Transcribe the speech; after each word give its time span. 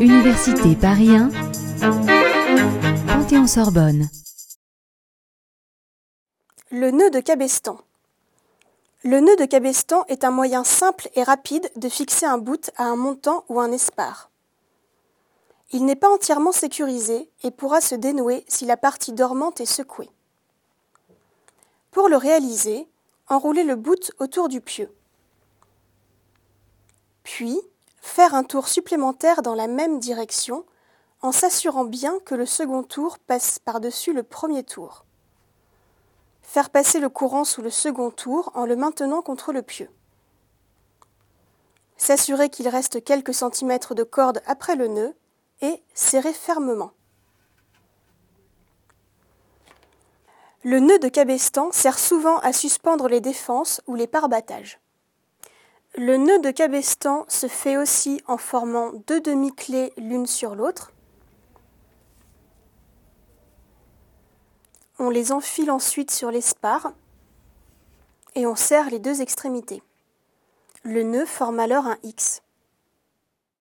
Université 0.00 0.76
Paris 0.80 1.10
1, 1.10 1.30
Panthéon-Sorbonne. 3.06 4.08
Le 6.70 6.90
nœud 6.90 7.10
de 7.10 7.20
cabestan. 7.20 7.78
Le 9.04 9.20
nœud 9.20 9.36
de 9.36 9.44
cabestan 9.44 10.04
est 10.08 10.24
un 10.24 10.30
moyen 10.30 10.64
simple 10.64 11.08
et 11.14 11.22
rapide 11.22 11.70
de 11.76 11.88
fixer 11.88 12.26
un 12.26 12.38
bout 12.38 12.70
à 12.76 12.84
un 12.84 12.96
montant 12.96 13.44
ou 13.48 13.60
un 13.60 13.70
espar. 13.72 14.30
Il 15.72 15.84
n'est 15.84 15.96
pas 15.96 16.10
entièrement 16.10 16.52
sécurisé 16.52 17.28
et 17.42 17.50
pourra 17.50 17.80
se 17.80 17.94
dénouer 17.94 18.44
si 18.48 18.66
la 18.66 18.76
partie 18.76 19.12
dormante 19.12 19.60
est 19.60 19.66
secouée. 19.66 20.10
Pour 21.90 22.08
le 22.08 22.16
réaliser, 22.16 22.88
enroulez 23.28 23.64
le 23.64 23.76
bout 23.76 24.12
autour 24.18 24.48
du 24.48 24.60
pieu. 24.60 24.90
Puis, 27.36 27.60
faire 28.00 28.34
un 28.34 28.44
tour 28.44 28.66
supplémentaire 28.66 29.42
dans 29.42 29.54
la 29.54 29.66
même 29.66 29.98
direction 29.98 30.64
en 31.20 31.32
s'assurant 31.32 31.84
bien 31.84 32.18
que 32.20 32.34
le 32.34 32.46
second 32.46 32.82
tour 32.82 33.18
passe 33.18 33.58
par-dessus 33.58 34.14
le 34.14 34.22
premier 34.22 34.62
tour. 34.62 35.04
Faire 36.40 36.70
passer 36.70 36.98
le 36.98 37.10
courant 37.10 37.44
sous 37.44 37.60
le 37.60 37.68
second 37.68 38.10
tour 38.10 38.50
en 38.54 38.64
le 38.64 38.74
maintenant 38.74 39.20
contre 39.20 39.52
le 39.52 39.60
pieu. 39.60 39.90
S'assurer 41.98 42.48
qu'il 42.48 42.68
reste 42.68 43.04
quelques 43.04 43.34
centimètres 43.34 43.94
de 43.94 44.02
corde 44.02 44.40
après 44.46 44.74
le 44.74 44.88
nœud 44.88 45.14
et 45.60 45.82
serrer 45.92 46.32
fermement. 46.32 46.92
Le 50.64 50.80
nœud 50.80 50.98
de 51.00 51.08
cabestan 51.08 51.70
sert 51.70 51.98
souvent 51.98 52.38
à 52.38 52.54
suspendre 52.54 53.08
les 53.08 53.20
défenses 53.20 53.82
ou 53.86 53.94
les 53.94 54.06
parbattages. 54.06 54.80
Le 55.98 56.18
nœud 56.18 56.40
de 56.40 56.50
cabestan 56.50 57.24
se 57.26 57.46
fait 57.46 57.78
aussi 57.78 58.20
en 58.26 58.36
formant 58.36 58.92
deux 59.06 59.22
demi-clés 59.22 59.94
l'une 59.96 60.26
sur 60.26 60.54
l'autre. 60.54 60.92
On 64.98 65.08
les 65.08 65.32
enfile 65.32 65.70
ensuite 65.70 66.10
sur 66.10 66.30
les 66.30 66.42
spars 66.42 66.92
et 68.34 68.46
on 68.46 68.56
serre 68.56 68.90
les 68.90 68.98
deux 68.98 69.22
extrémités. 69.22 69.82
Le 70.82 71.02
nœud 71.02 71.24
forme 71.24 71.60
alors 71.60 71.86
un 71.86 71.96
X. 72.02 72.42